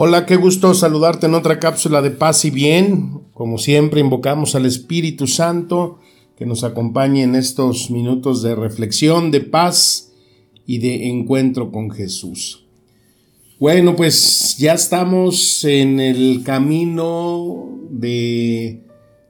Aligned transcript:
Hola, 0.00 0.26
qué 0.26 0.36
gusto 0.36 0.74
saludarte 0.74 1.26
en 1.26 1.34
otra 1.34 1.58
cápsula 1.58 2.00
de 2.02 2.12
paz 2.12 2.44
y 2.44 2.50
bien. 2.50 3.22
Como 3.34 3.58
siempre, 3.58 3.98
invocamos 3.98 4.54
al 4.54 4.64
Espíritu 4.64 5.26
Santo 5.26 5.98
que 6.36 6.46
nos 6.46 6.62
acompañe 6.62 7.24
en 7.24 7.34
estos 7.34 7.90
minutos 7.90 8.40
de 8.44 8.54
reflexión, 8.54 9.32
de 9.32 9.40
paz 9.40 10.12
y 10.66 10.78
de 10.78 11.08
encuentro 11.08 11.72
con 11.72 11.90
Jesús. 11.90 12.64
Bueno, 13.58 13.96
pues 13.96 14.54
ya 14.56 14.74
estamos 14.74 15.64
en 15.64 15.98
el 15.98 16.44
camino 16.44 17.80
de 17.90 18.84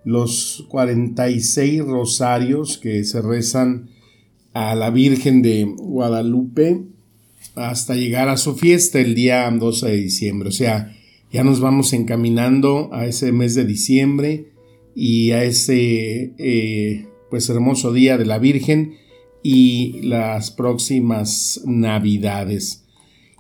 los 0.05 0.67
46 0.69 1.83
rosarios 1.83 2.77
que 2.77 3.05
se 3.05 3.23
rezan 3.23 3.89
a 4.53 4.75
la 4.75 4.91
Virgen 4.91 5.41
de 5.41 5.65
Guadalupe 5.65 6.98
hasta 7.59 7.95
llegar 7.95 8.29
a 8.29 8.37
su 8.37 8.55
fiesta 8.55 9.01
el 9.01 9.15
día 9.15 9.51
12 9.51 9.89
de 9.89 9.97
diciembre. 9.97 10.49
O 10.49 10.53
sea, 10.53 10.97
ya 11.33 11.45
nos 11.45 11.61
vamos 11.61 11.93
encaminando 11.93 12.91
a 12.93 13.07
ese 13.07 13.33
mes 13.33 13.55
de 13.55 13.65
diciembre 13.65 14.53
y 14.95 15.33
a 15.33 15.45
ese 15.45 16.33
eh, 16.39 17.07
pues 17.31 17.49
hermoso 17.49 17.93
día 17.93 18.17
de 18.17 18.27
la 18.27 18.39
Virgen 18.39 18.95
y 19.43 20.01
las 20.03 20.51
próximas 20.51 21.63
navidades. 21.67 22.85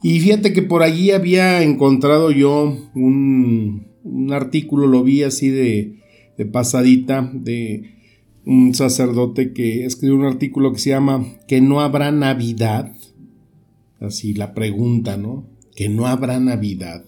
Y 0.02 0.20
fíjate 0.20 0.52
que 0.52 0.62
por 0.62 0.82
allí 0.82 1.10
había 1.10 1.62
encontrado 1.62 2.30
yo 2.30 2.76
un, 2.94 3.88
artículo, 4.30 4.86
lo 4.86 5.02
vi 5.02 5.22
así 5.22 5.48
de, 5.48 5.96
de 6.36 6.46
pasadita, 6.46 7.28
de 7.32 7.94
un 8.44 8.74
sacerdote 8.74 9.52
que 9.52 9.84
escribió 9.84 10.16
un 10.16 10.24
artículo 10.24 10.72
que 10.72 10.78
se 10.78 10.90
llama 10.90 11.26
Que 11.46 11.60
no 11.60 11.80
habrá 11.80 12.12
Navidad 12.12 12.92
así 14.00 14.34
la 14.34 14.54
pregunta, 14.54 15.16
¿no? 15.16 15.46
Que 15.74 15.88
no 15.88 16.06
habrá 16.06 16.40
Navidad. 16.40 17.04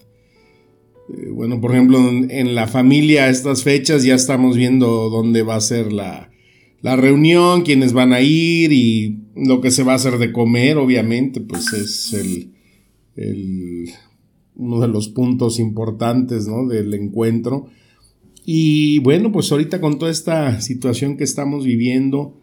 Eh, 1.09 1.29
bueno, 1.31 1.59
por 1.59 1.71
ejemplo, 1.71 1.99
en, 2.09 2.55
la 2.55 2.67
familia 2.67 3.25
a 3.25 3.29
estas 3.29 3.63
fechas 3.63 4.03
ya 4.03 4.15
estamos 4.15 4.55
viendo 4.55 5.09
dónde 5.09 5.43
va 5.43 5.55
a 5.55 5.61
ser 5.61 5.91
la, 5.91 6.29
reunión, 6.83 7.61
quiénes 7.63 7.93
van 7.93 8.13
a 8.13 8.21
ir 8.21 8.71
y 8.71 9.19
lo 9.35 9.61
que 9.61 9.71
se 9.71 9.83
va 9.83 9.93
a 9.93 9.95
hacer 9.95 10.17
de 10.17 10.31
comer, 10.31 10.77
obviamente, 10.77 11.41
pues 11.41 11.73
es 11.73 12.13
el, 12.13 13.89
uno 14.55 14.79
de 14.79 14.87
los 14.87 15.09
puntos 15.09 15.59
importantes 15.59 16.47
¿no? 16.47 16.67
del 16.67 16.93
encuentro. 16.93 17.67
Y 18.45 18.99
bueno, 18.99 19.31
pues 19.31 19.51
ahorita 19.51 19.79
con 19.79 19.99
toda 19.99 20.11
esta 20.11 20.59
situación 20.61 21.17
que 21.17 21.23
estamos 21.23 21.65
viviendo, 21.65 22.41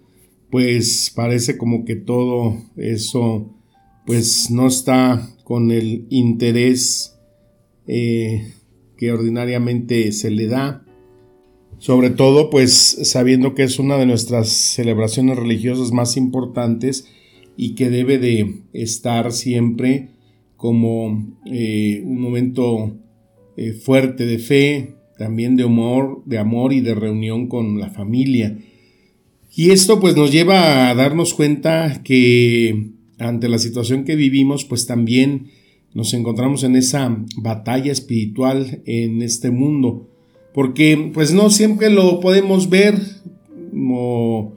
pues 0.51 1.13
parece 1.15 1.59
como 1.59 1.85
que 1.85 1.97
todo 1.97 2.57
eso 2.77 3.58
pues 4.09 4.51
no 4.51 4.67
está 4.69 5.29
con 5.45 5.71
el 5.71 6.07
interés 6.09 7.19
eh, 7.87 8.55
que 8.97 9.13
ordinariamente 9.13 10.13
se 10.13 10.31
le 10.31 10.47
da. 10.47 10.83
Sobre 11.77 12.09
todo, 12.09 12.49
pues 12.49 12.73
sabiendo 13.03 13.55
que 13.55 13.65
es 13.65 13.79
una 13.79 13.99
de 13.99 14.07
nuestras 14.07 14.49
celebraciones 14.49 15.37
religiosas 15.37 15.93
más 15.93 16.17
importantes 16.17 17.07
y 17.55 17.75
que 17.75 17.91
debe 17.91 18.17
de 18.17 18.63
estar 18.73 19.31
siempre 19.31 20.09
como 20.57 21.37
eh, 21.45 22.01
un 22.03 22.19
momento 22.19 22.97
eh, 23.59 23.73
fuerte 23.73 24.25
de 24.25 24.39
fe, 24.39 24.95
también 25.19 25.55
de 25.55 25.67
humor, 25.67 26.23
de 26.25 26.39
amor 26.39 26.73
y 26.73 26.81
de 26.81 26.95
reunión 26.95 27.47
con 27.47 27.79
la 27.79 27.91
familia. 27.91 28.57
Y 29.55 29.71
esto 29.71 30.01
pues 30.01 30.17
nos 30.17 30.33
lleva 30.33 30.89
a 30.89 30.95
darnos 30.95 31.35
cuenta 31.35 32.01
que 32.03 32.97
ante 33.19 33.49
la 33.49 33.59
situación 33.59 34.05
que 34.05 34.17
vivimos, 34.17 34.65
pues 34.65 34.87
también 34.87 35.49
nos 35.95 36.15
encontramos 36.15 36.65
en 36.65 36.77
esa 36.77 37.25
batalla 37.37 37.91
espiritual 37.91 38.83
en 38.87 39.23
este 39.23 39.51
mundo, 39.51 40.09
porque 40.55 41.11
pues 41.13 41.33
no 41.33 41.51
siempre 41.51 41.91
lo 41.91 42.21
podemos 42.21 42.69
ver 42.69 43.01
o 43.75 44.53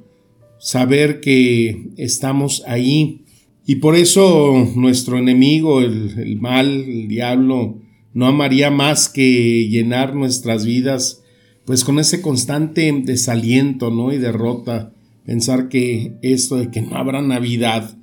saber 0.60 1.20
que 1.20 1.90
estamos 1.98 2.64
ahí. 2.68 3.22
Y 3.66 3.76
por 3.76 3.96
eso 3.96 4.68
nuestro 4.76 5.18
enemigo, 5.18 5.82
el, 5.82 6.38
mal, 6.40 6.68
el 6.68 7.08
diablo, 7.08 7.80
no 8.14 8.28
amaría 8.28 8.70
más 8.70 9.10
que 9.10 9.68
llenar 9.70 10.16
nuestras 10.16 10.66
vidas 10.66 11.24
pues 11.66 11.84
con 11.84 12.00
ese 12.00 12.22
constante 12.22 12.92
desaliento, 13.06 13.92
¿no? 13.92 14.12
Y 14.12 14.18
derrota, 14.18 14.94
pensar 15.26 15.70
que 15.70 16.14
esto 16.22 16.58
de 16.58 16.72
que 16.72 16.82
no 16.82 16.98
habrá 16.98 17.22
Navidad, 17.22 17.98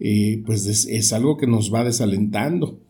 eh, 0.00 0.42
pues 0.46 0.66
es, 0.66 1.12
algo 1.12 1.36
que 1.36 1.46
nos 1.46 1.72
va 1.72 1.84
desalentando. 1.84 2.80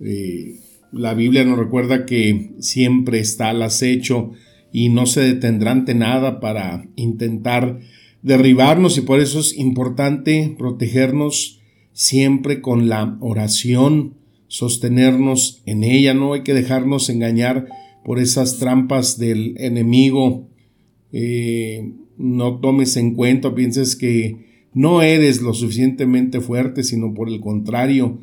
Eh, 0.00 0.56
la 0.90 1.12
Biblia 1.14 1.44
nos 1.44 1.58
recuerda 1.58 2.06
que 2.06 2.52
siempre 2.58 3.20
está 3.20 3.50
al 3.50 3.62
acecho 3.62 4.32
y 4.72 4.88
no 4.88 5.06
se 5.06 5.20
detendrá 5.20 5.72
ante 5.72 5.94
nada 5.94 6.40
para 6.40 6.88
intentar 6.96 7.80
derribarnos 8.22 8.96
y 8.96 9.02
por 9.02 9.20
eso 9.20 9.40
es 9.40 9.56
importante 9.56 10.54
protegernos 10.56 11.60
siempre 11.92 12.60
con 12.60 12.88
la 12.88 13.18
oración, 13.20 14.14
sostenernos 14.48 15.62
en 15.66 15.84
ella, 15.84 16.14
no 16.14 16.32
hay 16.32 16.42
que 16.42 16.54
dejarnos 16.54 17.10
engañar 17.10 17.66
por 18.04 18.18
esas 18.18 18.58
trampas 18.58 19.18
del 19.18 19.54
enemigo. 19.58 20.48
Eh, 21.12 21.92
no 22.16 22.58
tomes 22.60 22.96
en 22.96 23.14
cuenta, 23.14 23.54
pienses 23.54 23.96
que 23.96 24.49
no 24.72 25.02
eres 25.02 25.42
lo 25.42 25.54
suficientemente 25.54 26.40
fuerte, 26.40 26.82
sino 26.82 27.12
por 27.14 27.28
el 27.28 27.40
contrario, 27.40 28.18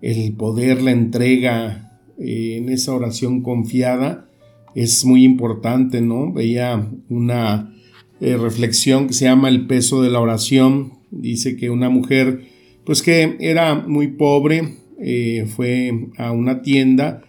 el 0.00 0.32
poder, 0.32 0.82
la 0.82 0.92
entrega 0.92 2.00
eh, 2.18 2.56
en 2.56 2.68
esa 2.70 2.94
oración 2.94 3.42
confiada 3.42 4.26
es 4.74 5.04
muy 5.04 5.24
importante, 5.24 6.00
¿no? 6.00 6.32
Veía 6.32 6.88
una 7.08 7.74
eh, 8.20 8.36
reflexión 8.36 9.08
que 9.08 9.14
se 9.14 9.24
llama 9.24 9.48
El 9.48 9.66
peso 9.66 10.02
de 10.02 10.10
la 10.10 10.20
oración. 10.20 10.92
Dice 11.10 11.56
que 11.56 11.70
una 11.70 11.90
mujer, 11.90 12.42
pues 12.84 13.02
que 13.02 13.36
era 13.40 13.74
muy 13.74 14.08
pobre, 14.08 14.76
eh, 15.00 15.46
fue 15.54 16.08
a 16.18 16.30
una 16.30 16.62
tienda 16.62 17.22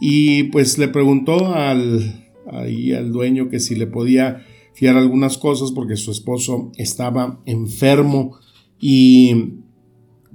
y 0.00 0.44
pues 0.44 0.78
le 0.78 0.88
preguntó 0.88 1.54
al, 1.54 2.24
al 2.50 3.12
dueño 3.12 3.48
que 3.48 3.60
si 3.60 3.74
le 3.74 3.86
podía 3.86 4.44
fiar 4.76 4.98
algunas 4.98 5.38
cosas 5.38 5.72
porque 5.72 5.96
su 5.96 6.10
esposo 6.10 6.70
estaba 6.76 7.40
enfermo 7.46 8.36
y 8.78 9.54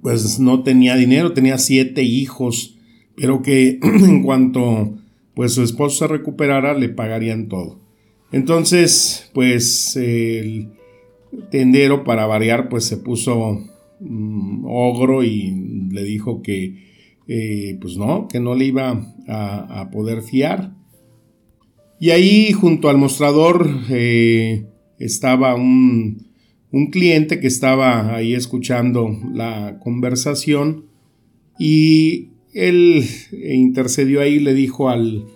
pues 0.01 0.39
no 0.39 0.63
tenía 0.63 0.95
dinero, 0.95 1.33
tenía 1.33 1.59
siete 1.59 2.01
hijos, 2.01 2.75
pero 3.15 3.43
que 3.43 3.77
en 3.83 4.23
cuanto 4.23 4.97
pues 5.35 5.53
su 5.53 5.61
esposo 5.61 5.99
se 5.99 6.07
recuperara 6.07 6.73
le 6.73 6.89
pagarían 6.89 7.49
todo. 7.49 7.79
Entonces 8.31 9.29
pues 9.35 9.95
el 9.95 10.69
tendero 11.51 12.03
para 12.03 12.25
variar 12.25 12.67
pues 12.67 12.85
se 12.85 12.97
puso 12.97 13.61
mm, 13.99 14.65
ogro 14.65 15.23
y 15.23 15.51
le 15.91 16.03
dijo 16.03 16.41
que 16.41 16.89
eh, 17.27 17.77
pues 17.79 17.95
no, 17.95 18.27
que 18.27 18.39
no 18.39 18.55
le 18.55 18.65
iba 18.65 19.13
a 19.27 19.91
poder 19.91 20.23
fiar 20.23 20.80
y 22.01 22.09
ahí 22.09 22.51
junto 22.51 22.89
al 22.89 22.97
mostrador 22.97 23.69
eh, 23.91 24.65
estaba 24.97 25.53
un, 25.53 26.27
cliente 26.91 27.39
que 27.39 27.45
estaba 27.45 28.15
ahí 28.15 28.33
escuchando 28.33 29.15
la 29.35 29.77
conversación 29.83 30.85
y 31.59 32.29
él 32.55 33.05
intercedió 33.31 34.21
ahí 34.21 34.39
le 34.39 34.55
dijo 34.55 34.89
al, 34.89 35.27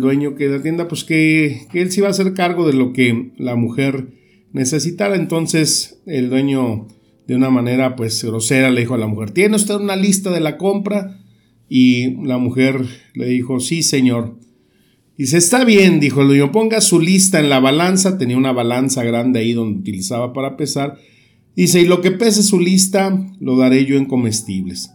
dueño 0.00 0.34
que 0.34 0.48
la 0.48 0.60
tienda 0.60 0.88
pues 0.88 1.04
que, 1.04 1.68
que, 1.70 1.82
él 1.82 1.92
se 1.92 2.00
iba 2.00 2.08
a 2.08 2.10
hacer 2.10 2.34
cargo 2.34 2.66
de 2.66 2.72
lo 2.72 2.92
que 2.92 3.30
la 3.36 3.54
mujer 3.54 4.08
necesitara. 4.52 5.14
Entonces 5.14 6.02
el 6.04 6.30
dueño 6.30 6.88
de 7.28 7.36
una 7.36 7.50
manera 7.50 7.94
pues 7.94 8.24
grosera 8.24 8.72
le 8.72 8.80
dijo 8.80 8.94
a 8.94 8.98
la 8.98 9.06
mujer, 9.06 9.30
¿tiene 9.30 9.54
usted 9.54 9.76
una 9.76 9.94
lista 9.94 10.32
de 10.32 10.40
la 10.40 10.58
compra? 10.58 11.20
Y 11.68 12.16
la 12.24 12.38
mujer 12.38 12.84
le 13.14 13.28
dijo, 13.28 13.60
sí 13.60 13.84
señor. 13.84 14.45
Dice, 15.18 15.38
está 15.38 15.64
bien, 15.64 15.98
dijo 15.98 16.20
el 16.20 16.28
dueño, 16.28 16.52
ponga 16.52 16.80
su 16.82 17.00
lista 17.00 17.40
en 17.40 17.48
la 17.48 17.58
balanza, 17.58 18.18
tenía 18.18 18.36
una 18.36 18.52
balanza 18.52 19.02
grande 19.02 19.40
ahí 19.40 19.54
donde 19.54 19.80
utilizaba 19.80 20.34
para 20.34 20.56
pesar. 20.56 20.98
Dice, 21.54 21.80
y 21.80 21.86
lo 21.86 22.02
que 22.02 22.10
pese 22.10 22.42
su 22.42 22.60
lista 22.60 23.26
lo 23.40 23.56
daré 23.56 23.86
yo 23.86 23.96
en 23.96 24.04
comestibles. 24.04 24.92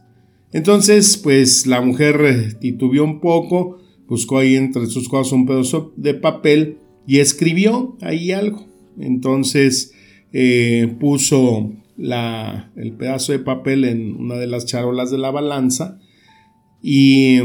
Entonces, 0.54 1.18
pues 1.18 1.66
la 1.66 1.82
mujer 1.82 2.58
titubeó 2.60 3.04
un 3.04 3.20
poco, 3.20 3.80
buscó 4.08 4.38
ahí 4.38 4.56
entre 4.56 4.86
sus 4.88 5.10
cosas 5.10 5.34
un 5.34 5.48
pedazo 5.48 5.94
de 5.96 6.14
papel 6.14 6.78
y 7.08 7.20
escribió 7.20 7.98
ahí 8.02 8.32
algo. 8.32 8.68
Entonces 9.00 9.94
eh, 10.34 10.96
puso 11.00 11.72
la, 11.98 12.72
el 12.76 12.94
pedazo 12.94 13.32
de 13.32 13.40
papel 13.40 13.86
en 13.86 14.16
una 14.16 14.36
de 14.36 14.48
las 14.48 14.66
charolas 14.66 15.10
de 15.10 15.18
la 15.18 15.32
balanza 15.32 16.00
y 16.82 17.40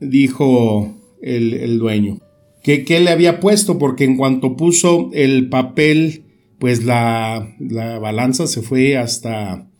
dijo 0.00 0.97
el, 1.22 1.78
dueño. 1.78 2.18
Que 2.62 2.84
qué 2.84 3.00
le 3.00 3.10
había 3.10 3.40
puesto 3.40 3.78
porque 3.78 4.04
en 4.04 4.16
cuanto 4.16 4.56
puso 4.56 5.10
el 5.12 5.48
papel 5.48 6.24
pues 6.58 6.84
la, 6.84 7.54
la 7.60 7.98
balanza 7.98 8.46
se 8.46 8.62
fue 8.62 8.96
hasta 8.96 9.70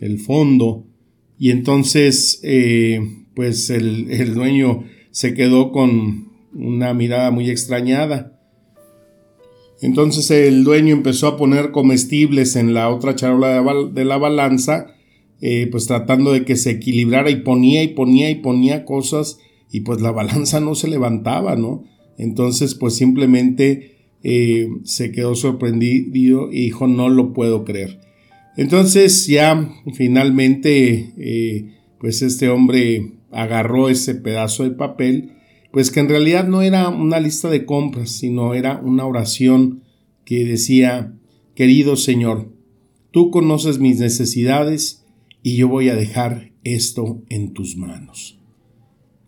el 0.00 0.18
fondo. 0.18 0.84
Y 1.38 1.50
entonces 1.50 2.40
eh, 2.42 3.00
pues 3.34 3.70
el, 3.70 4.10
el 4.10 4.34
dueño 4.34 4.84
se 5.10 5.34
quedó 5.34 5.70
con 5.70 6.32
una 6.54 6.94
mirada 6.94 7.30
muy 7.30 7.50
extrañada. 7.50 8.34
Entonces 9.80 10.30
el 10.30 10.64
dueño 10.64 10.94
empezó 10.94 11.26
a 11.28 11.36
poner 11.36 11.70
comestibles 11.70 12.56
en 12.56 12.74
la 12.74 12.88
otra 12.88 13.14
charola 13.14 13.62
de 13.92 14.04
la 14.04 14.16
balanza, 14.16 14.94
eh, 15.40 15.68
pues 15.70 15.86
tratando 15.86 16.32
de 16.32 16.44
que 16.44 16.56
se 16.56 16.70
equilibrara 16.70 17.30
y 17.30 17.36
ponía 17.36 17.82
y 17.82 17.88
ponía 17.88 18.30
y 18.30 18.36
ponía 18.36 18.84
cosas 18.84 19.38
y 19.70 19.80
pues 19.80 20.00
la 20.00 20.10
balanza 20.10 20.60
no 20.60 20.74
se 20.74 20.88
levantaba, 20.88 21.56
¿no? 21.56 21.84
Entonces 22.18 22.74
pues 22.74 22.94
simplemente 22.94 23.96
eh, 24.22 24.68
se 24.84 25.12
quedó 25.12 25.34
sorprendido 25.34 26.50
y 26.50 26.62
dijo 26.62 26.86
no 26.86 27.08
lo 27.08 27.32
puedo 27.32 27.64
creer. 27.64 28.00
Entonces 28.56 29.26
ya 29.26 29.68
finalmente 29.94 31.12
eh, 31.18 31.74
pues 31.98 32.22
este 32.22 32.48
hombre 32.48 33.12
agarró 33.32 33.88
ese 33.88 34.14
pedazo 34.14 34.62
de 34.62 34.70
papel 34.70 35.32
pues 35.74 35.90
que 35.90 35.98
en 35.98 36.08
realidad 36.08 36.46
no 36.46 36.62
era 36.62 36.88
una 36.88 37.18
lista 37.18 37.50
de 37.50 37.66
compras, 37.66 38.10
sino 38.10 38.54
era 38.54 38.78
una 38.78 39.06
oración 39.06 39.82
que 40.24 40.44
decía, 40.44 41.14
querido 41.56 41.96
Señor, 41.96 42.52
tú 43.10 43.32
conoces 43.32 43.80
mis 43.80 43.98
necesidades 43.98 45.04
y 45.42 45.56
yo 45.56 45.66
voy 45.66 45.88
a 45.88 45.96
dejar 45.96 46.52
esto 46.62 47.22
en 47.28 47.52
tus 47.54 47.76
manos. 47.76 48.38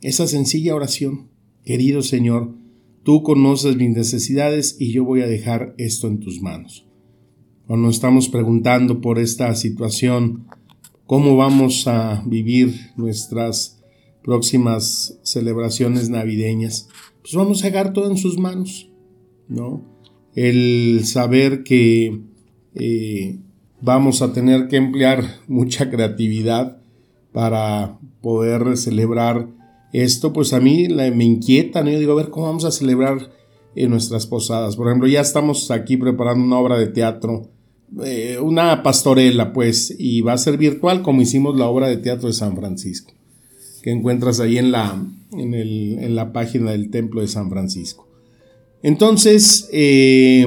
Esa 0.02 0.26
sencilla 0.26 0.74
oración, 0.74 1.30
querido 1.64 2.02
Señor, 2.02 2.54
tú 3.02 3.22
conoces 3.22 3.76
mis 3.76 3.90
necesidades 3.90 4.76
y 4.78 4.92
yo 4.92 5.04
voy 5.04 5.22
a 5.22 5.26
dejar 5.26 5.74
esto 5.78 6.06
en 6.06 6.20
tus 6.20 6.42
manos. 6.42 6.86
Cuando 7.66 7.88
estamos 7.88 8.28
preguntando 8.28 9.00
por 9.00 9.18
esta 9.18 9.54
situación, 9.54 10.46
cómo 11.06 11.36
vamos 11.36 11.86
a 11.86 12.22
vivir 12.26 12.92
nuestras 12.96 13.82
próximas 14.22 15.18
celebraciones 15.22 16.10
navideñas, 16.10 16.88
pues 17.22 17.34
vamos 17.34 17.62
a 17.62 17.68
dejar 17.68 17.92
todo 17.92 18.10
en 18.10 18.18
sus 18.18 18.38
manos, 18.38 18.90
¿no? 19.48 19.82
El 20.34 21.02
saber 21.04 21.62
que 21.62 22.20
eh, 22.74 23.38
vamos 23.80 24.20
a 24.20 24.32
tener 24.32 24.68
que 24.68 24.76
emplear 24.76 25.24
mucha 25.48 25.90
creatividad 25.90 26.82
para 27.32 27.98
poder 28.20 28.76
celebrar 28.76 29.55
esto, 30.02 30.32
pues 30.32 30.52
a 30.52 30.60
mí 30.60 30.88
me 30.88 31.24
inquieta, 31.24 31.82
¿no? 31.82 31.90
Yo 31.90 31.98
digo, 31.98 32.12
a 32.12 32.16
ver, 32.16 32.30
¿cómo 32.30 32.46
vamos 32.46 32.64
a 32.64 32.70
celebrar 32.70 33.30
en 33.74 33.90
nuestras 33.90 34.26
posadas? 34.26 34.76
Por 34.76 34.88
ejemplo, 34.88 35.08
ya 35.08 35.20
estamos 35.20 35.70
aquí 35.70 35.96
preparando 35.96 36.44
una 36.44 36.58
obra 36.58 36.78
de 36.78 36.88
teatro, 36.88 37.48
eh, 38.04 38.38
una 38.42 38.82
pastorela, 38.82 39.52
pues, 39.52 39.94
y 39.98 40.20
va 40.20 40.32
a 40.32 40.38
ser 40.38 40.58
virtual 40.58 41.02
como 41.02 41.22
hicimos 41.22 41.56
la 41.56 41.66
obra 41.66 41.88
de 41.88 41.96
teatro 41.96 42.28
de 42.28 42.34
San 42.34 42.56
Francisco 42.56 43.16
que 43.86 43.92
encuentras 43.92 44.40
ahí 44.40 44.58
en 44.58 44.72
la, 44.72 45.00
en, 45.30 46.16
la 46.16 46.32
página 46.32 46.72
del 46.72 46.90
Templo 46.90 47.20
de 47.20 47.28
San 47.28 47.48
Francisco. 47.50 48.08
Entonces, 48.82 49.68
eh, 49.72 50.44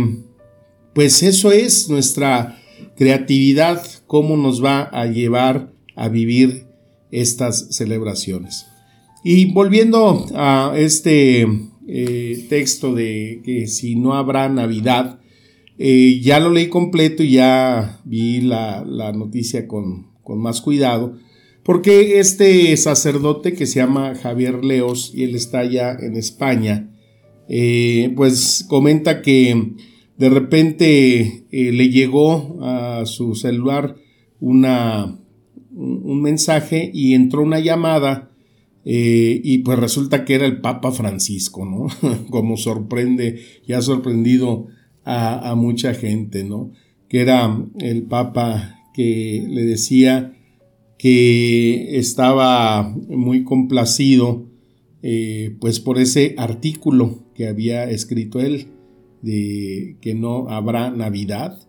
pues 0.93 1.23
eso 1.23 1.53
es 1.53 1.89
nuestra 1.89 2.59
creatividad, 2.97 3.81
cómo 4.07 4.35
nos 4.35 4.61
va 4.61 4.81
a 4.81 5.05
llevar 5.05 5.71
a 5.95 6.09
vivir 6.09 6.65
estas 7.11 7.67
celebraciones. 7.69 8.65
Y 9.23 9.51
volviendo 9.51 10.25
a 10.33 10.73
este 10.77 11.45
eh, 11.87 12.45
texto 12.49 12.93
de 12.93 13.41
que 13.43 13.67
si 13.67 13.95
no 13.95 14.13
habrá 14.13 14.47
Navidad, 14.47 15.19
eh, 15.77 16.19
ya 16.21 16.39
lo 16.39 16.51
leí 16.51 16.67
completo 16.67 17.23
y 17.23 17.31
ya 17.31 17.99
vi 18.05 18.41
la, 18.41 18.85
noticia 19.13 19.67
con, 19.67 20.07
con, 20.23 20.39
más 20.39 20.61
cuidado. 20.61 21.17
Porque 21.63 22.19
este 22.19 22.75
sacerdote 22.77 23.53
que 23.53 23.65
se 23.65 23.79
llama 23.79 24.15
Javier 24.15 24.63
Leos 24.63 25.11
y 25.13 25.23
él 25.23 25.35
está 25.35 25.59
allá 25.59 25.97
en 25.99 26.15
España, 26.15 26.89
eh, 27.49 28.13
pues 28.15 28.65
comenta 28.69 29.21
que 29.21 29.73
de 30.17 30.29
repente 30.29 31.45
le 31.51 31.89
llegó 31.89 32.59
a 32.61 33.05
su 33.05 33.35
celular 33.35 33.95
una, 34.39 35.19
un 35.71 36.21
mensaje 36.21 36.89
y 36.93 37.13
entró 37.13 37.41
una 37.41 37.59
llamada 37.59 38.28
eh, 38.91 39.39
y 39.43 39.59
pues 39.59 39.77
resulta 39.77 40.25
que 40.25 40.33
era 40.33 40.47
el 40.47 40.61
Papa 40.61 40.91
Francisco, 40.91 41.63
¿no? 41.63 41.89
Como 42.31 42.57
sorprende 42.57 43.39
y 43.67 43.73
ha 43.73 43.83
sorprendido 43.83 44.65
a, 45.05 45.53
mucha 45.55 45.93
gente, 45.93 46.43
¿no? 46.43 46.71
Que 47.07 47.21
era 47.21 47.63
el 47.77 48.01
Papa 48.01 48.79
que 48.95 49.45
le 49.47 49.63
decía 49.63 50.33
que 50.97 51.99
estaba 51.99 52.81
muy 53.09 53.43
complacido 53.43 54.47
eh, 55.03 55.55
pues 55.61 55.79
por 55.79 55.99
ese 55.99 56.33
artículo 56.39 57.25
que 57.35 57.47
había 57.47 57.87
escrito 57.91 58.39
él 58.39 58.69
de 59.21 59.97
que 60.01 60.15
no 60.15 60.49
habrá 60.49 60.89
Navidad. 60.89 61.59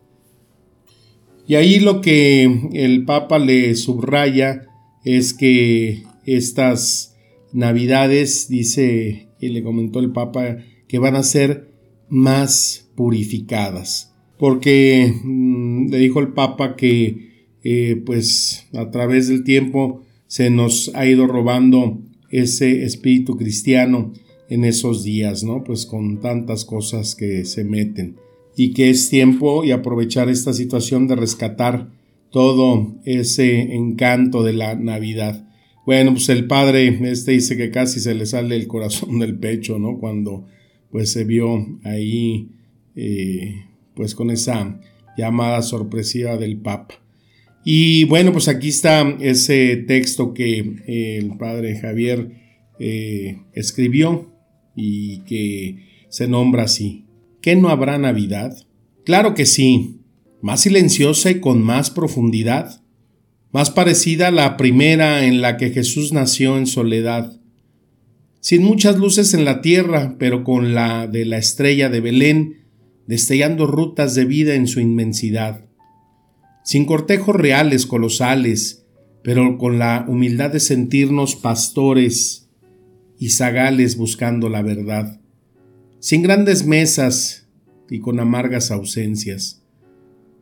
Y 1.47 1.57
ahí 1.57 1.81
lo 1.81 2.01
que 2.01 2.71
el 2.73 3.05
Papa 3.05 3.39
le 3.39 3.75
subraya 3.75 4.69
es 5.05 5.35
que 5.35 6.05
estas 6.25 7.10
Navidades, 7.53 8.49
dice 8.49 9.29
y 9.41 9.49
le 9.49 9.63
comentó 9.63 10.01
el 10.01 10.13
Papa, 10.13 10.59
que 10.87 10.99
van 10.99 11.17
a 11.17 11.23
ser 11.23 11.73
más 12.09 12.91
purificadas. 12.95 14.15
Porque 14.39 15.15
mm, 15.25 15.89
le 15.91 15.99
dijo 15.99 16.21
el 16.21 16.33
Papa 16.33 16.77
que 16.77 17.31
eh, 17.63 18.03
pues 18.05 18.67
a 18.73 18.91
través 18.91 19.29
del 19.29 19.45
tiempo 19.45 20.03
se 20.27 20.51
nos 20.51 20.91
ha 20.95 21.07
ido 21.07 21.27
robando 21.27 22.01
ese 22.31 22.85
espíritu 22.85 23.37
cristiano 23.37 24.13
en 24.49 24.65
esos 24.65 25.05
días, 25.05 25.45
¿no? 25.45 25.65
Pues 25.65 25.87
con 25.87 26.21
tantas 26.21 26.65
cosas 26.65 27.15
que 27.15 27.45
se 27.45 27.65
meten. 27.65 28.17
Y 28.57 28.73
que 28.73 28.91
es 28.91 29.09
tiempo 29.09 29.65
y 29.65 29.71
aprovechar 29.71 30.29
esta 30.29 30.53
situación 30.53 31.07
de 31.07 31.17
rescatar 31.17 31.91
todo 32.31 32.95
ese 33.05 33.75
encanto 33.75 34.43
de 34.43 34.53
la 34.53 34.75
Navidad. 34.75 35.50
Bueno, 35.87 36.13
pues 36.13 36.29
el 36.29 36.47
padre 36.47 36.99
este 37.11 37.33
dice 37.33 37.57
que 37.57 37.71
casi 37.71 38.01
se 38.01 38.15
le 38.15 38.27
sale 38.27 38.57
el 38.57 38.67
corazón 38.67 39.19
del 39.19 39.39
pecho, 39.39 39.79
¿no? 39.79 39.99
Cuando 39.99 40.47
pues 40.91 41.13
se 41.13 41.25
vio 41.25 41.79
ahí 41.85 42.49
eh, 42.97 43.55
pues 43.95 44.15
con 44.15 44.31
esa 44.31 44.81
llamada 45.17 45.63
sorpresiva 45.63 46.37
del 46.37 46.59
Papa. 46.59 46.95
Y 47.65 48.05
bueno, 48.05 48.33
pues 48.33 48.49
aquí 48.49 48.69
está 48.69 49.17
ese 49.21 49.77
texto 49.77 50.33
que 50.33 50.59
eh, 50.87 51.19
el 51.19 51.37
padre 51.37 51.79
Javier 51.79 52.33
eh, 52.79 53.43
escribió 53.53 54.33
y 54.75 55.21
que 55.21 56.07
se 56.09 56.27
nombra 56.27 56.65
así. 56.65 57.05
¿Qué 57.43 57.57
no 57.57 57.69
habrá 57.69 57.99
Navidad? 57.99 58.57
Claro 59.05 59.35
que 59.35 59.45
sí, 59.45 60.01
más 60.41 60.61
silenciosa 60.61 61.31
y 61.31 61.41
con 61.41 61.63
más 61.63 61.91
profundidad, 61.91 62.80
más 63.53 63.71
parecida 63.71 64.29
a 64.29 64.31
la 64.33 64.57
primera 64.57 65.25
en 65.25 65.43
la 65.43 65.57
que 65.57 65.71
Jesús 65.71 66.13
nació 66.13 66.57
en 66.57 66.67
soledad, 66.67 67.41
sin 68.41 68.63
muchas 68.63 68.97
luces 68.97 69.35
en 69.35 69.45
la 69.45 69.61
tierra, 69.61 70.17
pero 70.19 70.45
con 70.45 70.75
la 70.75 71.07
de 71.07 71.25
la 71.25 71.39
estrella 71.39 71.89
de 71.89 72.01
Belén, 72.01 72.67
destellando 73.07 73.67
rutas 73.67 74.15
de 74.15 74.25
vida 74.25 74.55
en 74.55 74.67
su 74.67 74.81
inmensidad. 74.81 75.65
Sin 76.65 76.87
cortejos 76.87 77.35
reales 77.35 77.87
colosales, 77.87 78.87
pero 79.23 79.59
con 79.59 79.79
la 79.79 80.05
humildad 80.09 80.51
de 80.51 80.61
sentirnos 80.61 81.37
pastores 81.37 82.49
y 83.19 83.31
zagales 83.31 83.97
buscando 83.97 84.49
la 84.49 84.63
verdad, 84.63 85.21
sin 85.99 86.23
grandes 86.23 86.65
mesas 86.65 87.49
y 87.91 88.01
con 88.01 88.21
amargas 88.21 88.71
ausencias, 88.71 89.63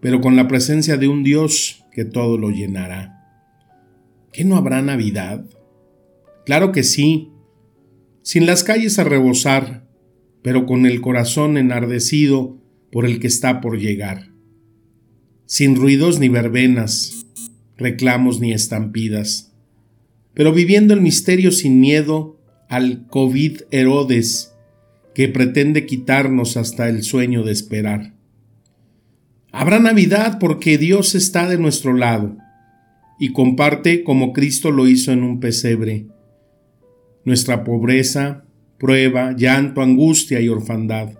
pero 0.01 0.21
con 0.21 0.37
la 0.37 0.47
presencia 0.47 0.97
de 0.97 1.09
un 1.09 1.25
Dios 1.25 1.85
que 1.99 2.05
todo 2.05 2.39
lo 2.39 2.51
llenará. 2.51 3.27
¿Qué 4.33 4.45
no 4.45 4.55
habrá 4.55 4.81
Navidad? 4.83 5.45
Claro 6.47 6.71
que 6.71 6.85
sí, 6.85 7.33
sin 8.23 8.47
las 8.47 8.63
calles 8.63 9.01
a 9.01 9.05
rebosar, 9.05 9.85
pero 10.43 10.65
con 10.65 10.87
el 10.87 11.01
corazón 11.01 11.59
enardecido 11.59 12.57
por 12.93 13.05
el 13.05 13.19
que 13.19 13.27
está 13.27 13.61
por 13.61 13.81
llegar 13.81 14.29
sin 15.49 15.77
ruidos 15.77 16.21
ni 16.21 16.29
verbenas, 16.29 17.27
reclamos 17.79 18.39
ni 18.39 18.53
estampidas, 18.53 19.55
pero 20.35 20.53
viviendo 20.53 20.93
el 20.93 21.01
misterio 21.01 21.53
sin 21.53 21.81
miedo 21.81 22.39
al 22.69 23.07
COVID 23.07 23.63
Herodes 23.71 24.53
que 25.15 25.29
pretende 25.29 25.87
quitarnos 25.87 26.59
hasta 26.59 26.91
el 26.91 27.03
sueño 27.03 27.45
de 27.45 27.53
esperar. 27.53 28.18
Habrá 29.51 29.79
Navidad 29.79 30.39
porque 30.39 30.79
Dios 30.79 31.15
está 31.15 31.49
de 31.49 31.59
nuestro 31.59 31.95
lado 31.95 32.37
y 33.19 33.33
comparte 33.33 34.05
como 34.05 34.33
Cristo 34.33 34.71
lo 34.71 34.87
hizo 34.87 35.11
en 35.13 35.23
un 35.23 35.41
pesebre. 35.41 36.07
Nuestra 37.25 37.65
pobreza, 37.65 38.45
prueba, 38.79 39.35
llanto, 39.37 39.83
angustia 39.83 40.41
y 40.41 40.49
orfandad. 40.49 41.11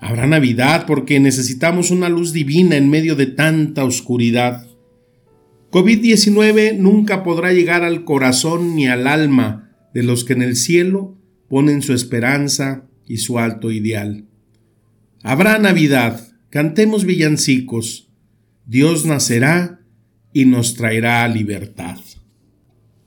Habrá 0.00 0.26
Navidad 0.26 0.84
porque 0.86 1.18
necesitamos 1.18 1.90
una 1.90 2.08
luz 2.08 2.32
divina 2.32 2.76
en 2.76 2.90
medio 2.90 3.16
de 3.16 3.26
tanta 3.26 3.84
oscuridad. 3.84 4.66
COVID-19 5.70 6.76
nunca 6.76 7.22
podrá 7.22 7.52
llegar 7.52 7.82
al 7.84 8.04
corazón 8.04 8.76
ni 8.76 8.86
al 8.86 9.06
alma 9.06 9.74
de 9.94 10.02
los 10.02 10.24
que 10.24 10.34
en 10.34 10.42
el 10.42 10.56
cielo 10.56 11.16
ponen 11.48 11.82
su 11.82 11.94
esperanza 11.94 12.84
y 13.06 13.16
su 13.16 13.38
alto 13.38 13.70
ideal. 13.72 14.26
Habrá 15.22 15.58
Navidad, 15.58 16.33
cantemos 16.54 17.04
villancicos, 17.04 18.06
Dios 18.64 19.04
nacerá 19.04 19.80
y 20.32 20.44
nos 20.44 20.74
traerá 20.74 21.26
libertad. 21.26 21.98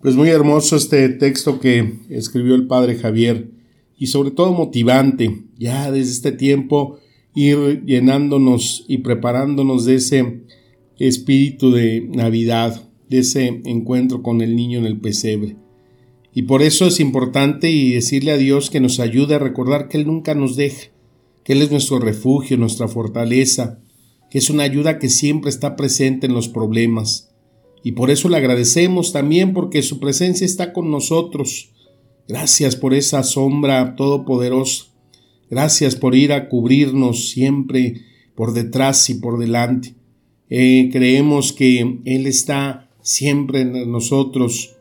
Pues 0.01 0.15
muy 0.17 0.27
hermoso 0.27 0.75
este 0.75 1.07
texto 1.07 1.61
que 1.61 1.93
escribió 2.09 2.55
el 2.55 2.67
padre 2.67 2.97
Javier 2.97 3.49
y 3.97 4.07
sobre 4.07 4.31
todo 4.31 4.51
motivante, 4.51 5.45
ya 5.57 5.89
desde 5.91 6.11
este 6.11 6.31
tiempo 6.33 6.99
ir 7.33 7.85
llenándonos 7.85 8.83
y 8.89 8.97
preparándonos 8.97 9.85
de 9.85 9.95
ese 9.95 10.41
espíritu 10.99 11.71
de 11.71 12.01
Navidad, 12.01 12.89
de 13.07 13.19
ese 13.19 13.61
encuentro 13.63 14.23
con 14.23 14.41
el 14.41 14.57
niño 14.57 14.79
en 14.79 14.85
el 14.85 14.99
pesebre. 14.99 15.55
Y 16.33 16.41
por 16.41 16.63
eso 16.63 16.87
es 16.87 16.99
importante 16.99 17.71
y 17.71 17.93
decirle 17.93 18.31
a 18.31 18.37
Dios 18.37 18.69
que 18.69 18.81
nos 18.81 18.99
ayude 18.99 19.35
a 19.35 19.39
recordar 19.39 19.87
que 19.87 19.95
Él 19.95 20.05
nunca 20.05 20.35
nos 20.35 20.57
deja, 20.57 20.89
que 21.47 21.53
Él 21.53 21.61
es 21.61 21.71
nuestro 21.71 21.99
refugio, 21.99 22.57
nuestra 22.57 22.89
fortaleza, 22.89 23.79
que 24.29 24.37
es 24.37 24.49
una 24.49 24.63
ayuda 24.63 24.99
que 24.99 25.07
siempre 25.07 25.49
está 25.49 25.77
presente 25.77 26.27
en 26.27 26.33
los 26.33 26.49
problemas. 26.49 27.33
Y 27.85 27.93
por 27.93 28.11
eso 28.11 28.27
le 28.27 28.35
agradecemos 28.35 29.13
también 29.13 29.53
porque 29.53 29.81
su 29.81 29.97
presencia 30.01 30.43
está 30.43 30.73
con 30.73 30.91
nosotros. 30.91 31.69
Gracias 32.27 32.75
por 32.75 32.93
esa 32.93 33.23
sombra 33.23 33.95
todopoderosa. 33.95 34.87
Gracias 35.49 35.95
por 35.95 36.15
ir 36.15 36.33
a 36.33 36.49
cubrirnos 36.49 37.29
siempre 37.29 38.01
por 38.35 38.51
detrás 38.51 39.09
y 39.09 39.13
por 39.13 39.39
delante. 39.39 39.95
Eh, 40.49 40.89
creemos 40.91 41.53
que 41.53 42.01
Él 42.03 42.27
está 42.27 42.91
siempre 43.01 43.61
en 43.61 43.89
nosotros 43.89 44.75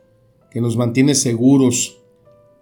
que 0.50 0.60
nos 0.60 0.76
mantiene 0.76 1.14
seguros. 1.14 1.98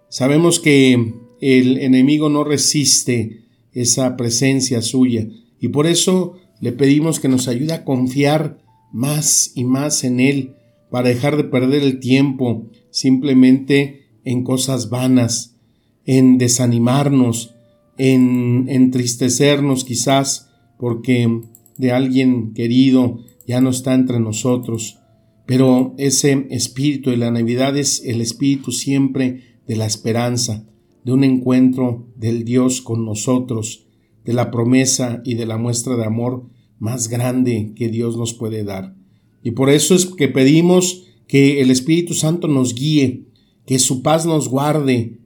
Sabemos 0.09 0.59
que 0.59 1.15
el 1.41 1.79
enemigo 1.79 2.29
no 2.29 2.43
resiste 2.43 3.44
esa 3.75 4.17
presencia 4.17 4.81
suya 4.81 5.27
y 5.59 5.67
por 5.67 5.85
eso 5.85 6.37
le 6.59 6.71
pedimos 6.71 7.19
que 7.19 7.27
nos 7.27 7.47
ayude 7.47 7.73
a 7.73 7.83
confiar 7.83 8.57
más 8.91 9.51
y 9.55 9.65
más 9.65 10.03
en 10.03 10.19
Él 10.19 10.55
para 10.89 11.09
dejar 11.09 11.37
de 11.37 11.43
perder 11.43 11.83
el 11.83 11.99
tiempo 11.99 12.69
simplemente 12.89 14.07
en 14.23 14.43
cosas 14.43 14.89
vanas, 14.89 15.57
en 16.05 16.37
desanimarnos, 16.37 17.55
en 17.97 18.67
entristecernos 18.69 19.83
quizás 19.83 20.49
porque 20.79 21.41
de 21.77 21.91
alguien 21.91 22.53
querido 22.53 23.19
ya 23.47 23.61
no 23.61 23.69
está 23.69 23.93
entre 23.93 24.19
nosotros. 24.19 24.99
Pero 25.45 25.93
ese 25.97 26.47
espíritu 26.49 27.11
de 27.11 27.17
la 27.17 27.31
Navidad 27.31 27.77
es 27.77 28.01
el 28.03 28.21
espíritu 28.21 28.71
siempre 28.71 29.59
de 29.67 29.75
la 29.75 29.85
esperanza, 29.85 30.65
de 31.05 31.13
un 31.13 31.23
encuentro 31.23 32.07
del 32.15 32.43
Dios 32.43 32.81
con 32.81 33.05
nosotros, 33.05 33.85
de 34.25 34.33
la 34.33 34.49
promesa 34.49 35.21
y 35.23 35.35
de 35.35 35.45
la 35.45 35.57
muestra 35.57 35.95
de 35.95 36.03
amor 36.03 36.49
más 36.79 37.07
grande 37.07 37.73
que 37.75 37.89
Dios 37.89 38.17
nos 38.17 38.33
puede 38.33 38.63
dar. 38.63 38.95
Y 39.43 39.51
por 39.51 39.69
eso 39.69 39.93
es 39.93 40.07
que 40.07 40.27
pedimos 40.27 41.05
que 41.27 41.61
el 41.61 41.69
Espíritu 41.69 42.15
Santo 42.15 42.47
nos 42.47 42.73
guíe, 42.73 43.27
que 43.67 43.77
su 43.77 44.01
paz 44.01 44.25
nos 44.25 44.49
guarde, 44.49 45.19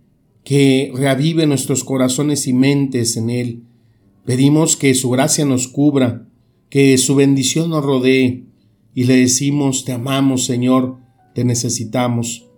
que 0.44 0.92
reavive 0.94 1.48
nuestros 1.48 1.86
corazones 1.86 2.46
y 2.48 2.54
mentes 2.54 3.16
en 3.16 3.30
Él. 3.30 3.64
Pedimos 4.26 4.76
que 4.76 4.94
su 4.94 5.10
gracia 5.10 5.46
nos 5.46 5.70
cubra, 5.70 6.28
que 6.70 6.98
su 6.98 7.16
bendición 7.16 7.70
nos 7.70 7.86
rodee, 7.86 8.44
y 8.94 9.06
le 9.06 9.16
decimos, 9.16 9.86
te 9.86 9.94
amamos 9.94 10.46
Señor, 10.46 10.98
te 11.34 11.46
necesitamos. 11.46 12.49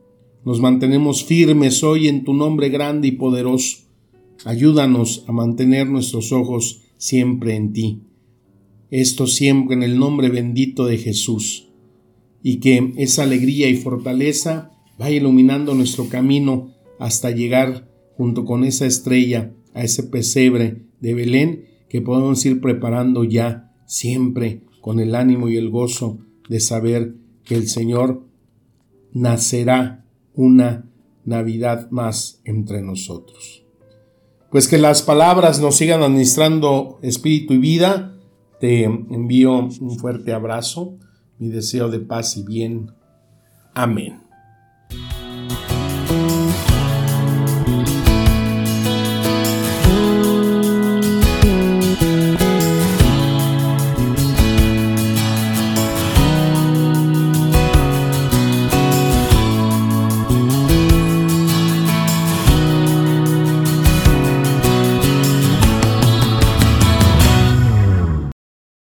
Nos 0.43 0.59
mantenemos 0.59 1.23
firmes 1.23 1.83
hoy 1.83 2.07
en 2.07 2.23
tu 2.23 2.33
nombre 2.33 2.69
grande 2.69 3.07
y 3.07 3.11
poderoso. 3.11 3.77
Ayúdanos 4.43 5.23
a 5.27 5.31
mantener 5.31 5.87
nuestros 5.87 6.31
ojos 6.31 6.81
siempre 6.97 7.55
en 7.55 7.73
ti. 7.73 8.01
Esto 8.89 9.27
siempre 9.27 9.75
en 9.75 9.83
el 9.83 9.99
nombre 9.99 10.29
bendito 10.29 10.85
de 10.85 10.97
Jesús. 10.97 11.69
Y 12.41 12.57
que 12.57 12.91
esa 12.97 13.21
alegría 13.21 13.69
y 13.69 13.75
fortaleza 13.75 14.71
vaya 14.97 15.17
iluminando 15.17 15.75
nuestro 15.75 16.09
camino 16.09 16.73
hasta 16.97 17.29
llegar 17.29 17.87
junto 18.17 18.43
con 18.43 18.63
esa 18.63 18.87
estrella 18.87 19.53
a 19.75 19.83
ese 19.83 20.01
pesebre 20.01 20.81
de 21.01 21.13
Belén 21.13 21.65
que 21.87 22.01
podemos 22.01 22.43
ir 22.47 22.61
preparando 22.61 23.23
ya 23.23 23.71
siempre 23.85 24.61
con 24.81 24.99
el 24.99 25.13
ánimo 25.13 25.49
y 25.49 25.57
el 25.57 25.69
gozo 25.69 26.17
de 26.49 26.59
saber 26.59 27.13
que 27.43 27.53
el 27.53 27.67
Señor 27.67 28.25
nacerá 29.13 30.00
una 30.35 30.85
Navidad 31.25 31.89
más 31.91 32.41
entre 32.45 32.81
nosotros. 32.81 33.63
Pues 34.49 34.67
que 34.67 34.77
las 34.77 35.01
palabras 35.01 35.61
nos 35.61 35.77
sigan 35.77 36.01
administrando 36.01 36.99
espíritu 37.01 37.53
y 37.53 37.57
vida. 37.57 38.17
Te 38.59 38.83
envío 38.83 39.53
un 39.59 39.97
fuerte 39.97 40.33
abrazo, 40.33 40.97
mi 41.39 41.49
deseo 41.49 41.89
de 41.89 41.99
paz 41.99 42.37
y 42.37 42.43
bien. 42.43 42.91
Amén. 43.73 44.30